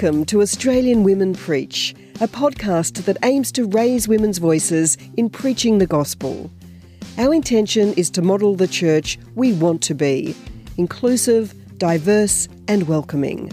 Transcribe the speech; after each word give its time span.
Welcome 0.00 0.26
to 0.26 0.42
Australian 0.42 1.02
Women 1.02 1.34
Preach, 1.34 1.92
a 2.20 2.28
podcast 2.28 3.04
that 3.06 3.16
aims 3.24 3.50
to 3.50 3.66
raise 3.66 4.06
women's 4.06 4.38
voices 4.38 4.96
in 5.16 5.28
preaching 5.28 5.78
the 5.78 5.88
gospel. 5.88 6.52
Our 7.18 7.34
intention 7.34 7.94
is 7.94 8.08
to 8.10 8.22
model 8.22 8.54
the 8.54 8.68
church 8.68 9.18
we 9.34 9.54
want 9.54 9.82
to 9.82 9.94
be 9.94 10.36
inclusive, 10.76 11.52
diverse, 11.78 12.46
and 12.68 12.86
welcoming. 12.86 13.50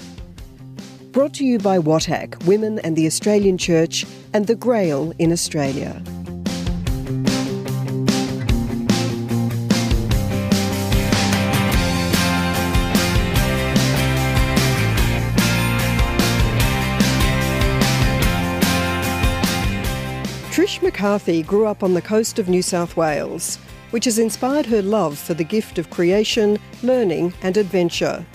Brought 1.13 1.33
to 1.33 1.43
you 1.43 1.57
by 1.57 1.79
WATAC, 1.79 2.45
Women 2.45 2.77
and 2.77 2.95
the 2.95 3.07
Australian 3.07 3.57
Church, 3.57 4.05
and 4.31 4.45
the 4.45 4.53
Grail 4.53 5.13
in 5.17 5.31
Australia. 5.31 5.99
Trish 20.75 20.83
McCarthy 20.83 21.41
grew 21.41 21.65
up 21.65 21.83
on 21.83 21.93
the 21.93 22.01
coast 22.01 22.37
of 22.37 22.49
New 22.49 22.61
South 22.61 22.97
Wales, 22.97 23.55
which 23.91 24.03
has 24.03 24.19
inspired 24.19 24.65
her 24.65 24.81
love 24.81 25.17
for 25.17 25.33
the 25.33 25.43
gift 25.45 25.77
of 25.77 25.89
creation, 25.89 26.57
learning, 26.83 27.33
and 27.43 27.55
adventure. 27.55 28.25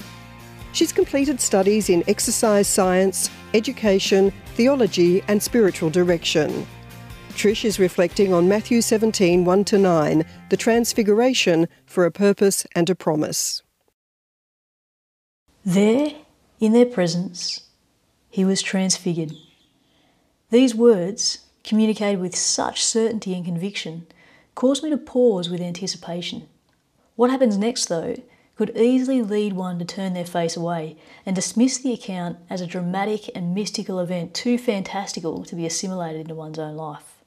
She's 0.72 0.90
completed 0.90 1.38
studies 1.38 1.90
in 1.90 2.02
exercise 2.08 2.66
science, 2.66 3.28
education, 3.52 4.32
theology, 4.54 5.22
and 5.28 5.42
spiritual 5.42 5.90
direction. 5.90 6.66
Trish 7.32 7.62
is 7.62 7.78
reflecting 7.78 8.32
on 8.32 8.48
Matthew 8.48 8.80
17 8.80 9.44
1 9.44 9.64
9, 9.70 10.24
the 10.48 10.56
Transfiguration 10.56 11.68
for 11.84 12.06
a 12.06 12.10
purpose 12.10 12.66
and 12.74 12.88
a 12.88 12.94
promise. 12.94 13.62
There, 15.62 16.14
in 16.58 16.72
their 16.72 16.86
presence, 16.86 17.68
he 18.30 18.46
was 18.46 18.62
transfigured. 18.62 19.32
These 20.48 20.74
words 20.74 21.40
communicated 21.64 22.20
with 22.20 22.36
such 22.36 22.82
certainty 22.82 23.34
and 23.34 23.44
conviction, 23.44 24.06
caused 24.54 24.82
me 24.82 24.90
to 24.90 24.96
pause 24.96 25.48
with 25.48 25.60
anticipation. 25.60 26.48
What 27.16 27.30
happens 27.30 27.56
next, 27.56 27.86
though, 27.86 28.16
could 28.56 28.76
easily 28.76 29.22
lead 29.22 29.54
one 29.54 29.78
to 29.78 29.84
turn 29.86 30.12
their 30.12 30.24
face 30.24 30.56
away 30.56 30.96
and 31.24 31.34
dismiss 31.34 31.78
the 31.78 31.94
account 31.94 32.38
as 32.50 32.60
a 32.60 32.66
dramatic 32.66 33.30
and 33.34 33.54
mystical 33.54 33.98
event 34.00 34.34
too 34.34 34.58
fantastical 34.58 35.44
to 35.44 35.56
be 35.56 35.64
assimilated 35.64 36.20
into 36.20 36.34
one's 36.34 36.58
own 36.58 36.76
life. 36.76 37.22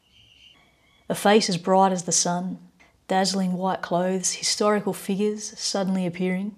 A 1.10 1.16
face 1.16 1.50
as 1.50 1.58
bright 1.58 1.92
as 1.92 2.04
the 2.04 2.12
sun, 2.12 2.60
dazzling 3.08 3.54
white 3.54 3.82
clothes, 3.82 4.34
historical 4.34 4.94
figures 4.94 5.58
suddenly 5.60 6.06
appearing, 6.06 6.56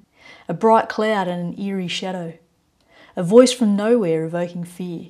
a 0.49 0.53
bright 0.53 0.89
cloud 0.89 1.27
and 1.27 1.53
an 1.53 1.59
eerie 1.59 1.87
shadow, 1.87 2.37
a 3.15 3.23
voice 3.23 3.53
from 3.53 3.77
nowhere 3.77 4.25
evoking 4.25 4.65
fear, 4.65 5.07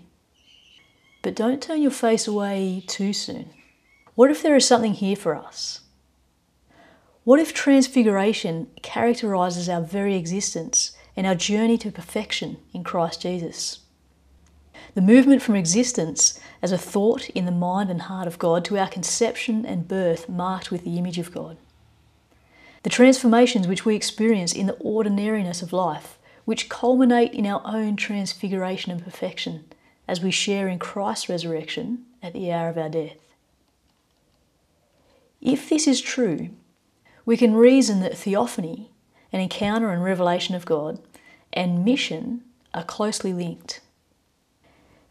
but 1.26 1.34
don't 1.34 1.60
turn 1.60 1.82
your 1.82 1.90
face 1.90 2.28
away 2.28 2.84
too 2.86 3.12
soon. 3.12 3.50
What 4.14 4.30
if 4.30 4.44
there 4.44 4.56
is 4.56 4.68
something 4.68 4.94
here 4.94 5.16
for 5.16 5.36
us? 5.36 5.82
What 7.24 7.40
if 7.40 7.52
transfiguration 7.52 8.68
characterises 8.84 9.68
our 9.68 9.82
very 9.82 10.14
existence 10.18 10.96
and 11.18 11.26
our 11.26 11.34
journey 11.34 11.80
to 11.80 11.92
perfection 11.92 12.58
in 12.76 12.84
Christ 12.84 13.24
Jesus? 13.24 13.80
The 14.94 15.02
movement 15.02 15.42
from 15.42 15.56
existence 15.56 16.40
as 16.62 16.72
a 16.72 16.78
thought 16.78 17.28
in 17.32 17.46
the 17.46 17.52
mind 17.52 17.90
and 17.90 18.04
heart 18.04 18.28
of 18.28 18.38
God 18.38 18.64
to 18.66 18.78
our 18.78 18.88
conception 18.88 19.66
and 19.66 19.88
birth 19.88 20.30
marked 20.30 20.70
with 20.70 20.84
the 20.84 21.00
image 21.00 21.18
of 21.18 21.34
God. 21.34 21.58
The 22.84 22.92
transformations 22.92 23.68
which 23.68 23.84
we 23.84 23.96
experience 23.96 24.54
in 24.54 24.68
the 24.68 24.78
ordinariness 24.78 25.64
of 25.64 25.74
life, 25.74 26.20
which 26.46 26.70
culminate 26.70 27.34
in 27.34 27.48
our 27.48 27.64
own 27.66 27.96
transfiguration 27.96 28.92
and 28.92 29.04
perfection, 29.04 29.66
as 30.08 30.22
we 30.22 30.32
share 30.32 30.68
in 30.68 30.80
Christ's 30.80 31.30
resurrection 31.30 32.06
at 32.22 32.34
the 32.34 32.52
hour 32.52 32.70
of 32.70 32.78
our 32.78 32.90
death. 32.90 33.18
If 35.42 35.70
this 35.70 35.88
is 35.88 36.02
true, 36.02 36.50
we 37.26 37.38
can 37.38 37.54
reason 37.54 38.02
that 38.02 38.18
theophany, 38.18 38.92
an 39.32 39.42
encounter 39.42 39.90
and 39.90 40.04
revelation 40.04 40.56
of 40.56 40.66
God, 40.66 41.00
and 41.54 41.86
mission 41.86 42.44
are 42.74 42.84
closely 42.84 43.34
linked. 43.34 43.82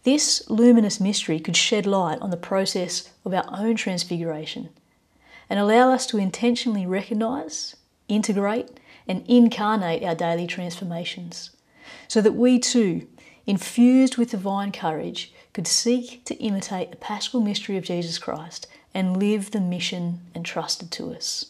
This 0.05 0.49
luminous 0.51 1.01
mystery 1.01 1.41
could 1.41 1.57
shed 1.57 1.87
light 1.87 2.21
on 2.21 2.31
the 2.31 2.37
process 2.37 3.11
of 3.25 3.33
our 3.33 3.45
own 3.51 3.77
transfiguration 3.77 4.69
and 5.49 5.59
allow 5.59 5.91
us 5.91 6.07
to 6.07 6.19
intentionally 6.19 6.87
recognise, 6.87 7.77
integrate, 8.09 8.79
and 9.09 9.25
incarnate 9.27 10.03
our 10.03 10.15
daily 10.15 10.47
transformations 10.47 11.51
so 12.09 12.21
that 12.21 12.33
we 12.33 12.59
too 12.59 13.07
infused 13.47 14.17
with 14.17 14.31
divine 14.31 14.73
courage, 14.73 15.33
could 15.53 15.67
seek 15.67 16.25
to 16.25 16.35
imitate 16.37 16.91
the 16.91 16.97
paschal 16.97 17.41
mystery 17.41 17.77
of 17.77 17.85
Jesus 17.85 18.19
Christ 18.19 18.67
and 18.93 19.17
live 19.17 19.51
the 19.51 19.61
mission 19.61 20.21
entrusted 20.35 20.91
to 20.93 21.13
us. 21.13 21.47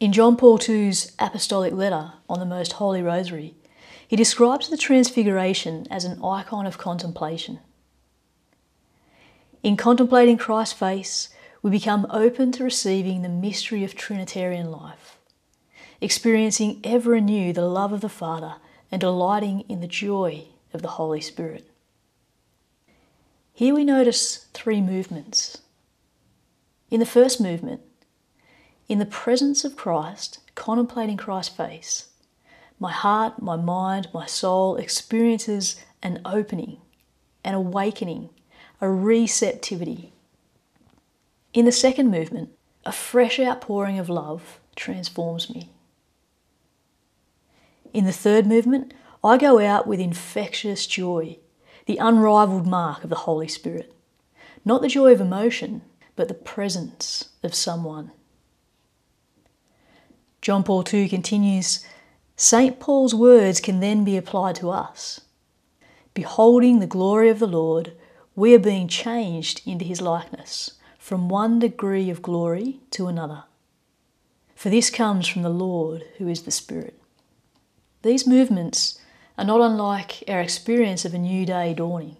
In 0.00 0.12
John 0.12 0.36
Paul 0.36 0.60
II's 0.68 1.12
apostolic 1.18 1.72
letter 1.72 2.12
on 2.28 2.40
the 2.40 2.46
Most 2.46 2.74
Holy 2.74 3.02
Rosary, 3.02 3.54
he 4.06 4.16
describes 4.16 4.68
the 4.68 4.76
Transfiguration 4.76 5.86
as 5.90 6.04
an 6.04 6.22
icon 6.22 6.66
of 6.66 6.78
contemplation. 6.78 7.60
In 9.62 9.76
contemplating 9.76 10.36
Christ's 10.36 10.74
face, 10.74 11.30
we 11.62 11.70
become 11.70 12.06
open 12.10 12.52
to 12.52 12.64
receiving 12.64 13.22
the 13.22 13.30
mystery 13.30 13.82
of 13.82 13.94
Trinitarian 13.94 14.70
life, 14.70 15.16
experiencing 16.02 16.80
ever 16.84 17.14
anew 17.14 17.54
the 17.54 17.66
love 17.66 17.92
of 17.92 18.02
the 18.02 18.10
Father 18.10 18.56
and 18.94 19.00
delighting 19.00 19.62
in 19.68 19.80
the 19.80 19.88
joy 19.88 20.44
of 20.72 20.80
the 20.80 20.86
Holy 20.86 21.20
Spirit. 21.20 21.68
Here 23.52 23.74
we 23.74 23.82
notice 23.82 24.46
three 24.54 24.80
movements. 24.80 25.62
In 26.92 27.00
the 27.00 27.04
first 27.04 27.40
movement, 27.40 27.80
in 28.88 29.00
the 29.00 29.04
presence 29.04 29.64
of 29.64 29.74
Christ, 29.74 30.38
contemplating 30.54 31.16
Christ's 31.16 31.56
face, 31.56 32.10
my 32.78 32.92
heart, 32.92 33.42
my 33.42 33.56
mind, 33.56 34.06
my 34.14 34.26
soul 34.26 34.76
experiences 34.76 35.74
an 36.00 36.20
opening, 36.24 36.76
an 37.42 37.54
awakening, 37.54 38.30
a 38.80 38.88
receptivity. 38.88 40.12
In 41.52 41.64
the 41.64 41.72
second 41.72 42.12
movement, 42.12 42.50
a 42.86 42.92
fresh 42.92 43.40
outpouring 43.40 43.98
of 43.98 44.08
love 44.08 44.60
transforms 44.76 45.52
me. 45.52 45.73
In 47.94 48.06
the 48.06 48.12
third 48.12 48.44
movement, 48.44 48.92
I 49.22 49.38
go 49.38 49.60
out 49.60 49.86
with 49.86 50.00
infectious 50.00 50.84
joy, 50.84 51.38
the 51.86 51.98
unrivaled 51.98 52.66
mark 52.66 53.04
of 53.04 53.10
the 53.10 53.16
Holy 53.16 53.46
Spirit. 53.46 53.94
Not 54.64 54.82
the 54.82 54.88
joy 54.88 55.12
of 55.12 55.20
emotion, 55.20 55.82
but 56.16 56.26
the 56.26 56.34
presence 56.34 57.28
of 57.44 57.54
someone. 57.54 58.10
John 60.42 60.64
Paul 60.64 60.84
II 60.92 61.08
continues 61.08 61.86
St. 62.36 62.80
Paul's 62.80 63.14
words 63.14 63.60
can 63.60 63.78
then 63.78 64.02
be 64.02 64.16
applied 64.16 64.56
to 64.56 64.70
us. 64.70 65.20
Beholding 66.14 66.80
the 66.80 66.86
glory 66.88 67.28
of 67.28 67.38
the 67.38 67.46
Lord, 67.46 67.92
we 68.34 68.56
are 68.56 68.58
being 68.58 68.88
changed 68.88 69.62
into 69.64 69.84
his 69.84 70.00
likeness, 70.00 70.72
from 70.98 71.28
one 71.28 71.60
degree 71.60 72.10
of 72.10 72.22
glory 72.22 72.80
to 72.90 73.06
another. 73.06 73.44
For 74.56 74.68
this 74.68 74.90
comes 74.90 75.28
from 75.28 75.42
the 75.42 75.48
Lord, 75.48 76.04
who 76.18 76.26
is 76.26 76.42
the 76.42 76.50
Spirit. 76.50 76.98
These 78.04 78.26
movements 78.26 79.00
are 79.38 79.46
not 79.46 79.62
unlike 79.62 80.24
our 80.28 80.42
experience 80.42 81.06
of 81.06 81.14
a 81.14 81.18
new 81.18 81.46
day 81.46 81.72
dawning. 81.72 82.18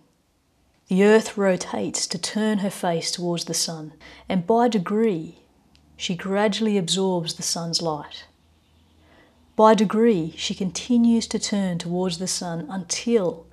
The 0.88 1.04
earth 1.04 1.36
rotates 1.36 2.06
to 2.06 2.16
turn 2.16 2.60
her 2.60 2.70
face 2.70 3.10
towards 3.10 3.44
the 3.44 3.52
sun, 3.52 3.92
and 4.26 4.46
by 4.46 4.68
degree, 4.68 5.40
she 5.94 6.14
gradually 6.14 6.78
absorbs 6.78 7.34
the 7.34 7.42
sun's 7.42 7.82
light. 7.82 8.24
By 9.56 9.74
degree, 9.74 10.32
she 10.38 10.54
continues 10.54 11.26
to 11.26 11.38
turn 11.38 11.76
towards 11.76 12.16
the 12.16 12.28
sun 12.28 12.66
until, 12.70 13.46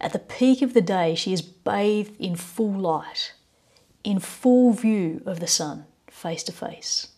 at 0.00 0.12
the 0.12 0.20
peak 0.20 0.62
of 0.62 0.74
the 0.74 0.80
day, 0.80 1.16
she 1.16 1.32
is 1.32 1.42
bathed 1.42 2.14
in 2.20 2.36
full 2.36 2.78
light, 2.78 3.34
in 4.04 4.20
full 4.20 4.72
view 4.72 5.20
of 5.26 5.40
the 5.40 5.48
sun, 5.48 5.86
face 6.08 6.44
to 6.44 6.52
face. 6.52 7.08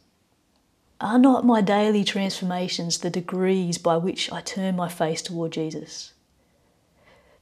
Are 1.04 1.18
not 1.18 1.44
my 1.44 1.60
daily 1.60 2.02
transformations 2.02 2.96
the 2.96 3.10
degrees 3.10 3.76
by 3.76 3.98
which 3.98 4.32
I 4.32 4.40
turn 4.40 4.74
my 4.74 4.88
face 4.88 5.20
toward 5.20 5.52
Jesus? 5.52 6.14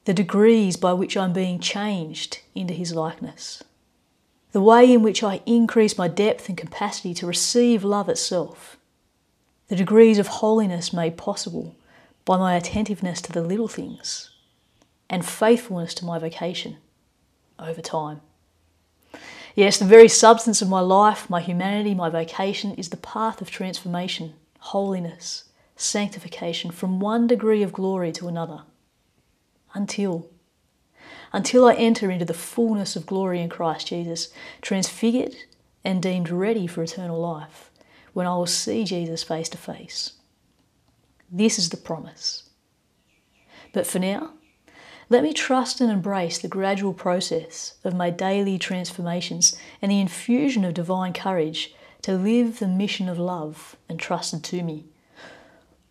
The 0.04 0.12
degrees 0.12 0.76
by 0.76 0.94
which 0.94 1.16
I'm 1.16 1.32
being 1.32 1.60
changed 1.60 2.40
into 2.56 2.74
his 2.74 2.92
likeness? 2.92 3.62
The 4.50 4.60
way 4.60 4.92
in 4.92 5.04
which 5.04 5.22
I 5.22 5.42
increase 5.46 5.96
my 5.96 6.08
depth 6.08 6.48
and 6.48 6.58
capacity 6.58 7.14
to 7.14 7.26
receive 7.28 7.84
love 7.84 8.08
itself? 8.08 8.78
The 9.68 9.76
degrees 9.76 10.18
of 10.18 10.26
holiness 10.26 10.92
made 10.92 11.16
possible 11.16 11.76
by 12.24 12.38
my 12.38 12.56
attentiveness 12.56 13.22
to 13.22 13.32
the 13.32 13.42
little 13.42 13.68
things 13.68 14.28
and 15.08 15.24
faithfulness 15.24 15.94
to 15.94 16.04
my 16.04 16.18
vocation 16.18 16.78
over 17.60 17.80
time. 17.80 18.22
Yes, 19.54 19.78
the 19.78 19.84
very 19.84 20.08
substance 20.08 20.62
of 20.62 20.68
my 20.68 20.80
life, 20.80 21.28
my 21.28 21.40
humanity, 21.40 21.94
my 21.94 22.08
vocation 22.08 22.74
is 22.74 22.88
the 22.88 22.96
path 22.96 23.40
of 23.42 23.50
transformation, 23.50 24.34
holiness, 24.58 25.44
sanctification 25.76 26.70
from 26.70 27.00
one 27.00 27.26
degree 27.26 27.62
of 27.62 27.72
glory 27.72 28.12
to 28.12 28.28
another. 28.28 28.62
until 29.74 30.28
until 31.32 31.66
I 31.66 31.74
enter 31.74 32.10
into 32.10 32.26
the 32.26 32.34
fullness 32.34 32.94
of 32.94 33.06
glory 33.06 33.40
in 33.40 33.48
Christ 33.48 33.86
Jesus, 33.86 34.28
transfigured 34.60 35.34
and 35.82 36.02
deemed 36.02 36.28
ready 36.28 36.66
for 36.66 36.82
eternal 36.82 37.18
life, 37.18 37.70
when 38.12 38.26
I 38.26 38.34
will 38.34 38.46
see 38.46 38.84
Jesus 38.84 39.22
face 39.22 39.48
to 39.50 39.58
face. 39.58 40.12
This 41.30 41.58
is 41.58 41.70
the 41.70 41.78
promise. 41.78 42.50
But 43.72 43.86
for 43.86 43.98
now, 43.98 44.34
let 45.12 45.22
me 45.22 45.34
trust 45.34 45.82
and 45.82 45.90
embrace 45.92 46.38
the 46.38 46.48
gradual 46.48 46.94
process 46.94 47.74
of 47.84 47.94
my 47.94 48.08
daily 48.08 48.58
transformations 48.58 49.54
and 49.82 49.92
the 49.92 50.00
infusion 50.00 50.64
of 50.64 50.72
divine 50.72 51.12
courage 51.12 51.74
to 52.00 52.14
live 52.14 52.58
the 52.58 52.66
mission 52.66 53.10
of 53.10 53.18
love 53.18 53.76
entrusted 53.90 54.42
to 54.42 54.62
me. 54.62 54.86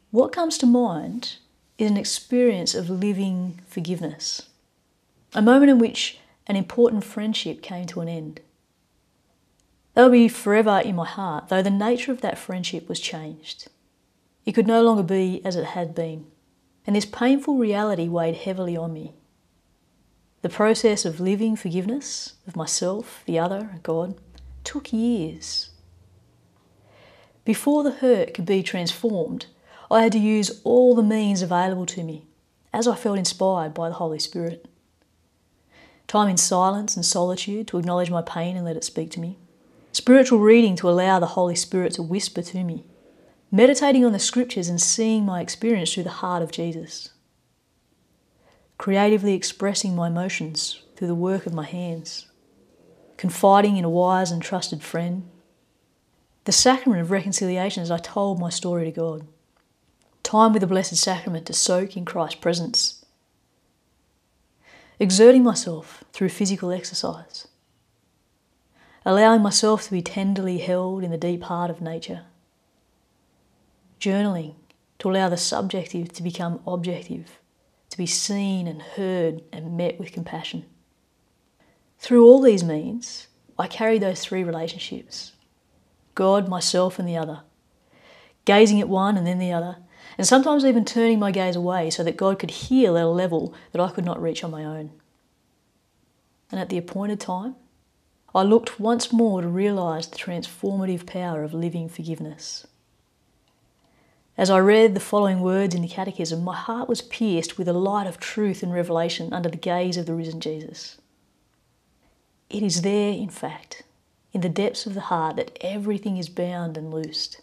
What 0.10 0.32
comes 0.32 0.58
to 0.58 0.66
mind 0.66 1.36
is 1.78 1.92
an 1.92 1.98
experience 1.98 2.74
of 2.74 2.90
living 2.90 3.62
forgiveness, 3.68 4.50
a 5.36 5.42
moment 5.42 5.70
in 5.70 5.78
which 5.78 6.18
an 6.48 6.56
important 6.56 7.04
friendship 7.04 7.62
came 7.62 7.86
to 7.88 8.02
an 8.02 8.10
end. 8.10 8.42
That 9.94 10.06
will 10.06 10.12
be 10.12 10.30
forever 10.30 10.82
in 10.84 10.96
my 10.96 11.06
heart, 11.06 11.50
though 11.50 11.62
the 11.62 11.70
nature 11.70 12.12
of 12.12 12.22
that 12.22 12.40
friendship 12.40 12.90
was 12.90 13.00
changed. 13.00 13.68
It 14.48 14.54
could 14.54 14.68
no 14.68 14.82
longer 14.82 15.04
be 15.04 15.46
as 15.46 15.56
it 15.56 15.66
had 15.66 15.94
been, 15.94 16.26
and 16.86 16.96
this 16.96 17.06
painful 17.06 17.58
reality 17.58 18.08
weighed 18.08 18.36
heavily 18.36 18.76
on 18.76 18.94
me. 18.94 19.14
The 20.42 20.50
process 20.50 21.06
of 21.06 21.20
living 21.20 21.56
forgiveness 21.56 22.34
of 22.48 22.56
myself, 22.56 23.24
the 23.26 23.38
other, 23.38 23.70
and 23.72 23.84
God 23.84 24.16
took 24.64 24.92
years. 24.92 25.70
Before 27.46 27.84
the 27.84 27.92
hurt 27.92 28.34
could 28.34 28.46
be 28.46 28.64
transformed, 28.64 29.48
I 29.90 30.04
had 30.04 30.12
to 30.14 30.20
use 30.20 30.62
all 30.64 30.96
the 30.96 31.04
means 31.04 31.42
available 31.42 31.86
to 31.88 32.04
me 32.04 32.26
as 32.74 32.88
I 32.88 32.96
felt 32.96 33.18
inspired 33.18 33.74
by 33.74 33.90
the 33.90 33.96
Holy 33.96 34.20
Spirit. 34.20 34.66
Time 36.08 36.30
in 36.30 36.38
silence 36.38 36.96
and 36.96 37.06
solitude 37.06 37.68
to 37.68 37.78
acknowledge 37.78 38.10
my 38.10 38.22
pain 38.22 38.56
and 38.56 38.66
let 38.66 38.76
it 38.76 38.84
speak 38.84 39.12
to 39.12 39.20
me. 39.20 39.38
Spiritual 39.92 40.40
reading 40.40 40.76
to 40.78 40.90
allow 40.90 41.20
the 41.20 41.28
Holy 41.28 41.56
Spirit 41.56 41.94
to 41.94 42.04
whisper 42.04 42.42
to 42.42 42.64
me. 42.64 42.86
Meditating 43.52 44.06
on 44.06 44.14
the 44.14 44.20
scriptures 44.20 44.70
and 44.70 44.80
seeing 44.80 45.26
my 45.26 45.42
experience 45.42 45.94
through 45.94 46.04
the 46.04 46.10
heart 46.10 46.42
of 46.42 46.52
Jesus. 46.52 47.10
Creatively 48.78 49.34
expressing 49.34 49.96
my 49.96 50.08
emotions 50.08 50.82
through 50.96 51.08
the 51.08 51.16
work 51.16 51.46
of 51.46 51.54
my 51.54 51.66
hands. 51.66 52.28
Confiding 53.18 53.76
in 53.76 53.84
a 53.84 53.90
wise 53.90 54.32
and 54.32 54.42
trusted 54.42 54.82
friend. 54.82 55.30
The 56.46 56.52
sacrament 56.52 57.02
of 57.02 57.12
reconciliation 57.12 57.84
as 57.84 57.92
I 57.92 57.98
told 57.98 58.40
my 58.40 58.50
story 58.50 58.86
to 58.86 58.92
God. 58.92 59.28
Time 60.24 60.54
with 60.54 60.62
the 60.62 60.68
Blessed 60.68 60.96
Sacrament 60.96 61.46
to 61.48 61.54
soak 61.54 61.98
in 61.98 62.06
Christ's 62.06 62.40
presence. 62.40 63.04
Exerting 64.98 65.44
myself 65.44 66.04
through 66.14 66.30
physical 66.30 66.72
exercise 66.72 67.48
allowing 69.06 69.42
myself 69.42 69.84
to 69.84 69.92
be 69.92 70.02
tenderly 70.02 70.60
held 70.60 71.04
in 71.04 71.12
the 71.12 71.18
deep 71.18 71.44
heart 71.44 71.72
of 71.72 71.82
nature. 71.82 72.22
Journaling 74.02 74.56
to 74.98 75.12
allow 75.12 75.30
the 75.30 75.38
subjective 75.38 76.12
to 76.14 76.24
become 76.24 76.60
objective, 76.66 77.40
to 77.92 77.98
be 78.00 78.08
seen 78.08 78.68
and 78.68 78.82
heard 78.82 79.44
and 79.54 79.78
met 79.78 80.00
with 80.00 80.12
compassion. 80.12 80.66
Through 82.00 82.26
all 82.26 82.42
these 82.42 82.64
means, 82.64 83.28
I 83.60 83.68
carry 83.68 84.00
those 84.00 84.22
three 84.22 84.44
relationships 84.44 85.34
God, 86.16 86.50
myself, 86.50 86.98
and 86.98 87.08
the 87.08 87.16
other, 87.16 87.42
gazing 88.44 88.82
at 88.82 88.90
one 88.90 89.18
and 89.18 89.28
then 89.28 89.38
the 89.38 89.54
other, 89.54 89.78
and 90.18 90.26
sometimes 90.26 90.66
even 90.66 90.84
turning 90.84 91.20
my 91.20 91.30
gaze 91.30 91.56
away 91.56 91.92
so 91.92 92.04
that 92.04 92.18
God 92.18 92.40
could 92.40 92.50
heal 92.52 92.98
at 92.98 93.04
a 93.04 93.08
level 93.08 93.54
that 93.72 93.82
I 93.82 93.92
could 93.92 94.04
not 94.04 94.20
reach 94.20 94.44
on 94.44 94.50
my 94.50 94.66
own. 94.66 94.90
And 96.50 96.60
at 96.60 96.70
the 96.70 96.80
appointed 96.80 97.20
time, 97.20 97.56
I 98.34 98.42
looked 98.42 98.80
once 98.80 99.14
more 99.14 99.42
to 99.42 99.48
realise 99.48 100.08
the 100.08 100.18
transformative 100.18 101.06
power 101.06 101.44
of 101.44 101.54
living 101.54 101.88
forgiveness. 101.88 102.66
As 104.42 104.50
I 104.50 104.58
read 104.58 104.96
the 104.96 105.00
following 105.00 105.42
words 105.42 105.76
in 105.76 105.84
the 105.84 105.88
Catechism, 105.88 106.44
my 106.44 106.56
heart 106.56 106.90
was 106.90 107.04
pierced 107.04 107.60
with 107.60 107.68
a 107.68 107.74
light 107.74 108.08
of 108.08 108.20
truth 108.20 108.64
and 108.64 108.74
revelation 108.74 109.32
under 109.32 109.50
the 109.50 109.56
gaze 109.56 109.98
of 109.98 110.08
the 110.08 110.16
risen 110.16 110.40
Jesus. 110.40 110.98
It 112.50 112.64
is 112.64 112.82
there, 112.82 113.14
in 113.14 113.30
fact, 113.30 113.84
in 114.34 114.42
the 114.42 114.50
depths 114.50 114.88
of 114.88 114.96
the 114.96 115.12
heart, 115.12 115.36
that 115.36 115.60
everything 115.62 116.18
is 116.18 116.28
bound 116.28 116.76
and 116.76 116.92
loosed. 116.92 117.42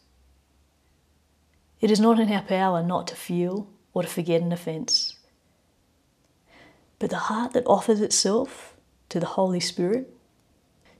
It 1.80 1.92
is 1.92 2.00
not 2.00 2.18
in 2.18 2.32
our 2.32 2.42
power 2.42 2.82
not 2.82 3.06
to 3.06 3.14
feel 3.14 3.68
or 3.94 4.02
to 4.02 4.08
forget 4.08 4.42
an 4.42 4.50
offence. 4.50 5.20
But 6.98 7.10
the 7.10 7.28
heart 7.30 7.52
that 7.52 7.66
offers 7.68 8.00
itself 8.00 8.74
to 9.10 9.20
the 9.20 9.26
Holy 9.26 9.60
Spirit 9.60 10.12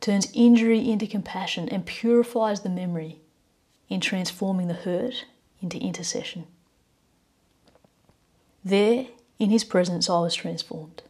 turns 0.00 0.30
injury 0.32 0.88
into 0.88 1.08
compassion 1.08 1.68
and 1.68 1.84
purifies 1.84 2.60
the 2.60 2.68
memory 2.68 3.18
in 3.88 4.00
transforming 4.00 4.68
the 4.68 4.74
hurt 4.74 5.24
into 5.62 5.78
intercession. 5.78 6.46
There, 8.64 9.06
in 9.38 9.50
his 9.50 9.64
presence, 9.64 10.10
I 10.10 10.20
was 10.20 10.34
transformed. 10.34 11.02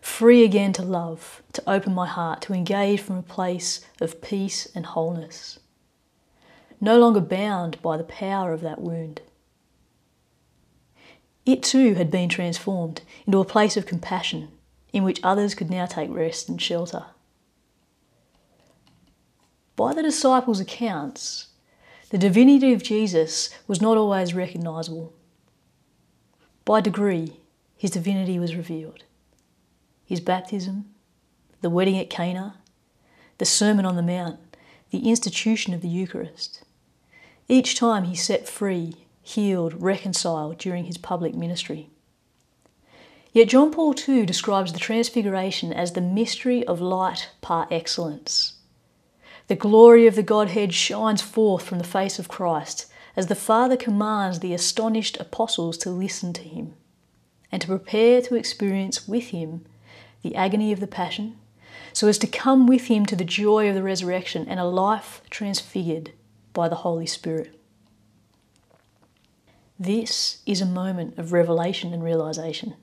Free 0.00 0.44
again 0.44 0.72
to 0.74 0.82
love, 0.82 1.42
to 1.52 1.70
open 1.70 1.94
my 1.94 2.06
heart, 2.06 2.42
to 2.42 2.54
engage 2.54 3.00
from 3.00 3.18
a 3.18 3.22
place 3.22 3.84
of 4.00 4.22
peace 4.22 4.66
and 4.74 4.86
wholeness. 4.86 5.58
No 6.80 6.98
longer 6.98 7.20
bound 7.20 7.80
by 7.82 7.96
the 7.96 8.04
power 8.04 8.52
of 8.52 8.62
that 8.62 8.80
wound. 8.80 9.20
It 11.44 11.62
too 11.62 11.94
had 11.94 12.10
been 12.10 12.28
transformed 12.28 13.02
into 13.26 13.40
a 13.40 13.44
place 13.44 13.76
of 13.76 13.86
compassion 13.86 14.48
in 14.92 15.04
which 15.04 15.20
others 15.22 15.54
could 15.54 15.70
now 15.70 15.86
take 15.86 16.10
rest 16.10 16.48
and 16.48 16.60
shelter 16.60 17.06
by 19.80 19.94
the 19.94 20.02
disciples' 20.02 20.60
accounts, 20.60 21.46
the 22.10 22.18
divinity 22.18 22.72
of 22.72 22.82
Jesus 22.82 23.50
was 23.68 23.80
not 23.80 23.96
always 23.96 24.34
recognisable. 24.34 25.12
By 26.64 26.80
degree, 26.80 27.36
his 27.76 27.92
divinity 27.92 28.38
was 28.38 28.56
revealed. 28.56 29.04
His 30.04 30.20
baptism, 30.20 30.86
the 31.60 31.70
wedding 31.70 31.96
at 31.98 32.10
Cana, 32.10 32.56
the 33.38 33.44
Sermon 33.44 33.86
on 33.86 33.94
the 33.94 34.02
Mount, 34.02 34.40
the 34.90 35.08
institution 35.08 35.72
of 35.72 35.82
the 35.82 35.88
Eucharist. 35.88 36.64
Each 37.48 37.76
time 37.76 38.04
he 38.04 38.16
set 38.16 38.48
free, 38.48 39.06
healed, 39.22 39.80
reconciled 39.80 40.58
during 40.58 40.84
his 40.84 40.98
public 40.98 41.34
ministry. 41.34 41.90
Yet 43.32 43.48
John 43.48 43.70
Paul 43.70 43.94
II 43.96 44.26
describes 44.26 44.72
the 44.72 44.80
Transfiguration 44.80 45.72
as 45.72 45.92
the 45.92 46.00
mystery 46.00 46.66
of 46.66 46.80
light 46.80 47.30
par 47.40 47.68
excellence. 47.70 48.54
The 49.50 49.56
glory 49.56 50.06
of 50.06 50.14
the 50.14 50.22
Godhead 50.22 50.72
shines 50.72 51.22
forth 51.22 51.64
from 51.64 51.78
the 51.78 51.84
face 51.84 52.20
of 52.20 52.28
Christ 52.28 52.86
as 53.16 53.26
the 53.26 53.34
Father 53.34 53.76
commands 53.76 54.38
the 54.38 54.54
astonished 54.54 55.18
apostles 55.18 55.76
to 55.78 55.90
listen 55.90 56.32
to 56.34 56.42
him 56.42 56.74
and 57.50 57.60
to 57.60 57.66
prepare 57.66 58.22
to 58.22 58.36
experience 58.36 59.08
with 59.08 59.30
him 59.30 59.66
the 60.22 60.36
agony 60.36 60.70
of 60.70 60.78
the 60.78 60.86
Passion, 60.86 61.36
so 61.92 62.06
as 62.06 62.16
to 62.18 62.28
come 62.28 62.68
with 62.68 62.86
him 62.86 63.04
to 63.06 63.16
the 63.16 63.24
joy 63.24 63.68
of 63.68 63.74
the 63.74 63.82
resurrection 63.82 64.46
and 64.48 64.60
a 64.60 64.64
life 64.64 65.20
transfigured 65.30 66.12
by 66.52 66.68
the 66.68 66.86
Holy 66.86 67.06
Spirit. 67.06 67.60
This 69.80 70.42
is 70.46 70.60
a 70.60 70.64
moment 70.64 71.18
of 71.18 71.32
revelation 71.32 71.92
and 71.92 72.04
realization. 72.04 72.76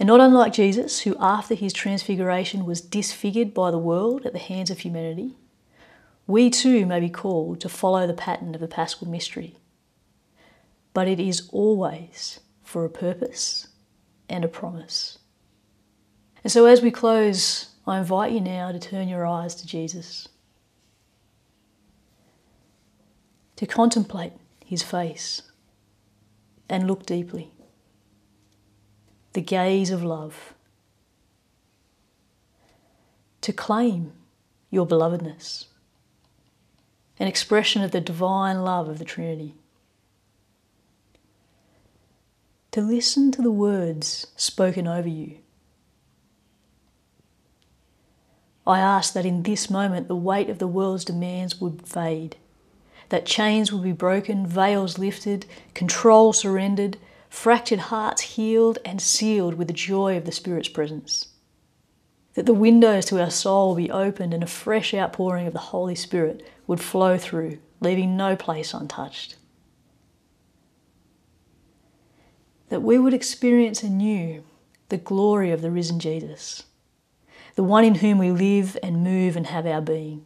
And 0.00 0.06
not 0.06 0.18
unlike 0.18 0.54
Jesus, 0.54 1.00
who 1.00 1.14
after 1.20 1.54
his 1.54 1.74
transfiguration 1.74 2.64
was 2.64 2.80
disfigured 2.80 3.52
by 3.52 3.70
the 3.70 3.78
world 3.78 4.24
at 4.24 4.32
the 4.32 4.38
hands 4.38 4.70
of 4.70 4.78
humanity, 4.78 5.36
we 6.26 6.48
too 6.48 6.86
may 6.86 7.00
be 7.00 7.10
called 7.10 7.60
to 7.60 7.68
follow 7.68 8.06
the 8.06 8.14
pattern 8.14 8.54
of 8.54 8.62
the 8.62 8.66
Paschal 8.66 9.06
mystery. 9.06 9.56
But 10.94 11.06
it 11.06 11.20
is 11.20 11.50
always 11.52 12.40
for 12.62 12.86
a 12.86 12.88
purpose 12.88 13.68
and 14.26 14.42
a 14.42 14.48
promise. 14.48 15.18
And 16.42 16.50
so 16.50 16.64
as 16.64 16.80
we 16.80 16.90
close, 16.90 17.68
I 17.86 17.98
invite 17.98 18.32
you 18.32 18.40
now 18.40 18.72
to 18.72 18.78
turn 18.78 19.06
your 19.06 19.26
eyes 19.26 19.54
to 19.56 19.66
Jesus, 19.66 20.28
to 23.56 23.66
contemplate 23.66 24.32
his 24.64 24.82
face 24.82 25.42
and 26.70 26.86
look 26.86 27.04
deeply 27.04 27.52
the 29.32 29.40
gaze 29.40 29.90
of 29.90 30.02
love, 30.02 30.54
to 33.40 33.52
claim 33.52 34.12
your 34.70 34.86
belovedness, 34.86 35.66
an 37.18 37.26
expression 37.26 37.82
of 37.82 37.90
the 37.90 38.00
divine 38.00 38.62
love 38.62 38.88
of 38.88 38.98
the 38.98 39.04
Trinity, 39.04 39.54
to 42.72 42.80
listen 42.80 43.32
to 43.32 43.42
the 43.42 43.50
words 43.50 44.26
spoken 44.36 44.86
over 44.86 45.08
you. 45.08 45.38
I 48.66 48.78
ask 48.78 49.14
that 49.14 49.26
in 49.26 49.42
this 49.42 49.70
moment 49.70 50.06
the 50.06 50.14
weight 50.14 50.50
of 50.50 50.58
the 50.58 50.68
world's 50.68 51.04
demands 51.04 51.60
would 51.60 51.86
fade, 51.86 52.36
that 53.08 53.26
chains 53.26 53.72
would 53.72 53.82
be 53.82 53.92
broken, 53.92 54.46
veils 54.46 54.98
lifted, 54.98 55.46
control 55.74 56.32
surrendered, 56.32 56.96
fractured 57.30 57.78
hearts 57.78 58.22
healed 58.22 58.78
and 58.84 59.00
sealed 59.00 59.54
with 59.54 59.68
the 59.68 59.72
joy 59.72 60.16
of 60.16 60.26
the 60.26 60.32
Spirit's 60.32 60.68
presence. 60.68 61.28
That 62.34 62.44
the 62.44 62.52
windows 62.52 63.06
to 63.06 63.20
our 63.20 63.30
soul 63.30 63.74
be 63.74 63.90
opened 63.90 64.34
and 64.34 64.42
a 64.42 64.48
fresh 64.48 64.92
outpouring 64.92 65.46
of 65.46 65.52
the 65.52 65.58
Holy 65.58 65.94
Spirit 65.94 66.46
would 66.66 66.80
flow 66.80 67.16
through, 67.16 67.58
leaving 67.80 68.16
no 68.16 68.36
place 68.36 68.74
untouched. 68.74 69.36
That 72.68 72.82
we 72.82 72.98
would 72.98 73.14
experience 73.14 73.82
anew 73.82 74.44
the 74.90 74.98
glory 74.98 75.50
of 75.50 75.62
the 75.62 75.70
risen 75.70 75.98
Jesus, 75.98 76.64
the 77.54 77.64
one 77.64 77.84
in 77.84 77.96
whom 77.96 78.18
we 78.18 78.30
live 78.30 78.76
and 78.82 79.04
move 79.04 79.36
and 79.36 79.46
have 79.46 79.66
our 79.66 79.80
being, 79.80 80.24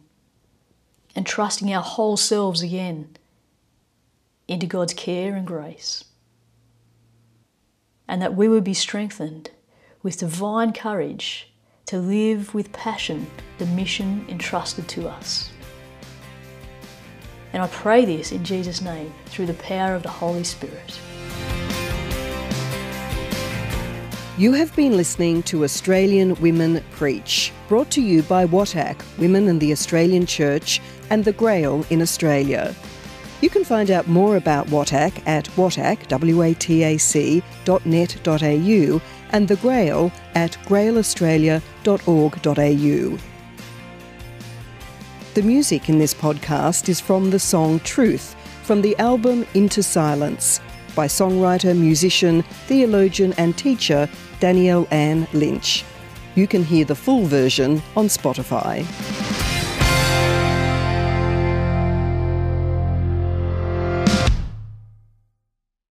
and 1.15 1.25
trusting 1.25 1.71
our 1.73 1.81
whole 1.81 2.17
selves 2.17 2.61
again 2.61 3.15
into 4.47 4.65
God's 4.65 4.93
care 4.93 5.35
and 5.35 5.45
grace 5.45 6.03
and 8.07 8.21
that 8.21 8.35
we 8.35 8.47
would 8.47 8.63
be 8.63 8.73
strengthened 8.73 9.49
with 10.03 10.17
divine 10.17 10.73
courage 10.73 11.51
to 11.85 11.97
live 11.97 12.53
with 12.53 12.71
passion 12.73 13.27
the 13.57 13.65
mission 13.67 14.25
entrusted 14.29 14.87
to 14.87 15.07
us. 15.07 15.51
And 17.53 17.63
I 17.63 17.67
pray 17.67 18.05
this 18.05 18.31
in 18.31 18.43
Jesus' 18.43 18.81
name 18.81 19.13
through 19.27 19.45
the 19.45 19.53
power 19.55 19.95
of 19.95 20.03
the 20.03 20.09
Holy 20.09 20.43
Spirit. 20.43 20.99
You 24.37 24.51
have 24.51 24.75
been 24.75 24.97
listening 24.97 25.43
to 25.43 25.63
Australian 25.63 26.35
Women 26.41 26.83
Preach, 26.91 27.53
brought 27.69 27.89
to 27.91 28.01
you 28.01 28.21
by 28.23 28.45
WATAC, 28.45 29.01
Women 29.17 29.47
in 29.47 29.59
the 29.59 29.71
Australian 29.71 30.25
Church, 30.25 30.81
and 31.09 31.23
the 31.23 31.31
Grail 31.31 31.85
in 31.89 32.01
Australia. 32.01 32.75
You 33.41 33.49
can 33.49 33.63
find 33.63 33.89
out 33.91 34.07
more 34.07 34.37
about 34.37 34.67
WATAC 34.67 35.21
at 35.27 35.45
watac, 35.55 36.07
W-A-T-A-C, 36.07 37.43
and 39.31 39.47
the 39.47 39.55
Grail 39.57 40.11
at 40.35 40.51
grailaustralia.org.au. 40.65 43.19
The 45.33 45.41
music 45.41 45.89
in 45.89 45.97
this 45.99 46.13
podcast 46.13 46.87
is 46.87 47.01
from 47.01 47.29
the 47.29 47.39
song 47.39 47.81
Truth 47.81 48.35
from 48.63 48.81
the 48.81 48.97
album 48.97 49.45
Into 49.53 49.83
Silence 49.83 50.61
by 50.95 51.05
songwriter, 51.05 51.77
musician, 51.77 52.41
theologian 52.67 53.33
and 53.33 53.55
teacher 53.57 54.09
Danielle 54.39 54.87
Ann 54.91 55.27
Lynch. 55.33 55.83
You 56.35 56.47
can 56.47 56.63
hear 56.63 56.85
the 56.85 56.95
full 56.95 57.25
version 57.25 57.81
on 57.95 58.07
Spotify. 58.07 58.85